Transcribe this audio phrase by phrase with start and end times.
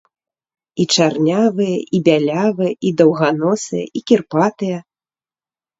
[0.83, 4.77] І чарнявыя, і бялявыя, і даўганосыя, і кірпатыя.